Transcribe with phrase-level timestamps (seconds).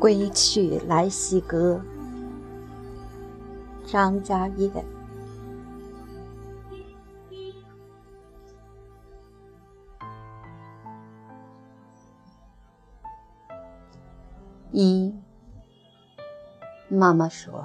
[0.00, 1.78] 归去来兮歌，
[3.84, 4.72] 张家燕。
[14.72, 15.14] 一，
[16.88, 17.62] 妈妈说，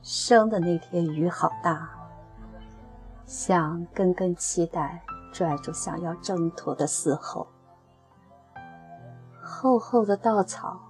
[0.00, 1.90] 生的那天雨好大，
[3.26, 7.48] 像根根脐带拽住想要挣脱的嘶吼。
[9.46, 10.80] 厚厚的稻草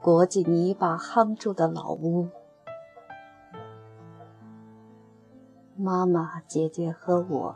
[0.00, 2.30] 裹紧泥巴夯住的老屋，
[5.76, 7.54] 妈妈、姐姐和我，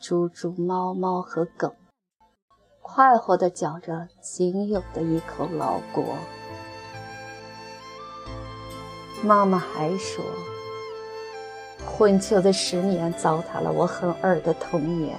[0.00, 1.76] 猪猪、猫猫和狗。
[2.82, 6.04] 快活地嚼着仅有的一口老果。
[9.22, 10.24] 妈妈还说，
[11.86, 15.16] 混球的十年糟蹋了我很二的童年。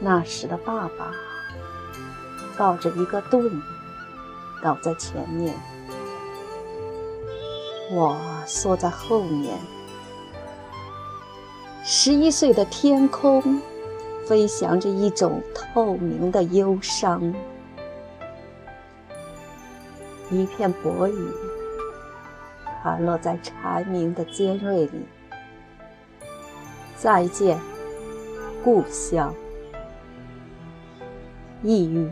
[0.00, 1.12] 那时的爸爸
[2.56, 3.62] 抱着一个盾，
[4.62, 5.54] 倒在前面，
[7.90, 9.58] 我缩在后面。
[11.84, 13.60] 十一岁的天空。
[14.26, 17.34] 飞翔着一种透明的忧伤，
[20.30, 21.32] 一片薄雨
[22.82, 25.06] 滑落在蝉鸣的尖锐里。
[26.94, 27.58] 再见，
[28.62, 29.34] 故乡。
[31.60, 32.08] 抑郁，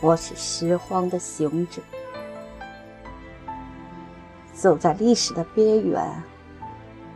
[0.00, 1.80] 我是拾荒的行者，
[4.52, 6.02] 走在历史的边缘，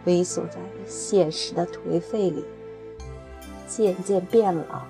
[0.06, 2.44] 萎缩在现实的颓废里。
[3.66, 4.82] 渐渐变老。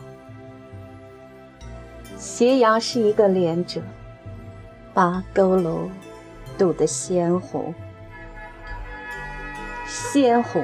[2.18, 3.80] 斜阳是一个连者，
[4.92, 5.88] 把佝偻
[6.58, 7.74] 镀得鲜红，
[9.86, 10.62] 鲜红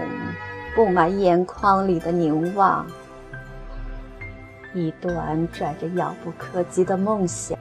[0.74, 2.86] 布满眼眶里的凝望。
[4.76, 7.58] 一端拽着遥不可及的梦想，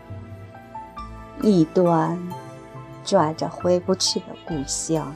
[1.41, 2.19] 一端
[3.05, 5.15] 拽着回不去的故乡。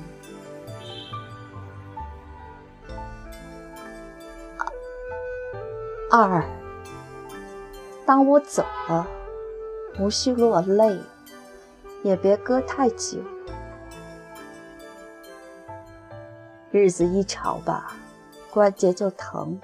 [6.10, 6.42] 二，
[8.06, 9.06] 当我走了，
[10.00, 10.98] 无需落泪，
[12.02, 13.20] 也别搁太久。
[16.72, 17.92] 日子一长吧，
[18.50, 19.60] 关节就疼。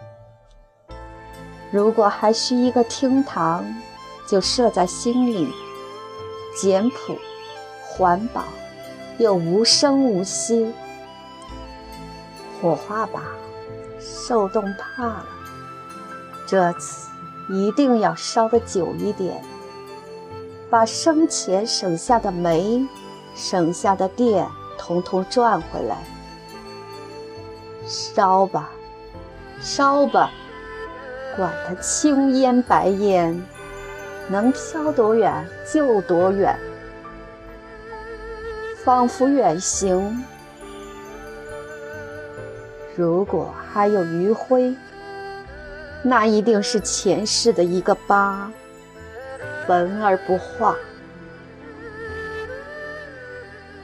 [1.72, 3.66] 如果还需一个厅堂，
[4.28, 5.54] 就设在心里，
[6.56, 7.18] 简朴、
[7.82, 8.44] 环保，
[9.18, 10.74] 又无声无息。
[12.62, 13.24] 火化吧，
[14.00, 15.26] 受冻怕了。
[16.48, 17.10] 这次
[17.50, 19.44] 一定要烧得久一点，
[20.70, 22.88] 把生前省下的煤、
[23.36, 25.98] 省下的电统统赚回来。
[27.86, 28.72] 烧吧，
[29.60, 30.32] 烧吧，
[31.36, 33.42] 管它青烟白烟，
[34.30, 36.58] 能飘多远就多远。
[38.84, 40.24] 仿佛远行，
[42.96, 44.76] 如果还有余晖。
[46.08, 48.52] 那一定是前世的一个疤，
[49.68, 50.76] 纹而不化。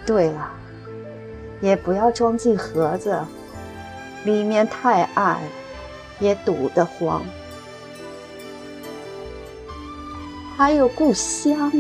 [0.06, 0.52] 对了，
[1.62, 3.20] 也不要装进盒子，
[4.24, 5.40] 里面太暗，
[6.20, 7.24] 也堵得慌。
[10.62, 11.72] 还有故乡，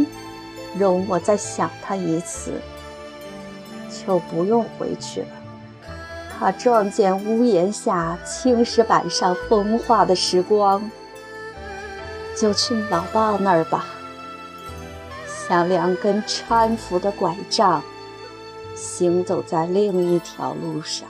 [0.75, 2.59] 容我再想他一次，
[3.87, 5.27] 就不用回去了。
[6.31, 10.89] 他撞见屋檐下青石板上风化的时光，
[12.35, 13.85] 就去老爸那儿吧。
[15.27, 17.83] 像两根搀扶的拐杖，
[18.73, 21.07] 行走在另一条路上。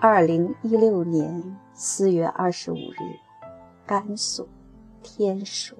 [0.00, 3.20] 二零一六年四月二十五日，
[3.86, 4.48] 甘肃
[5.02, 5.76] 天水。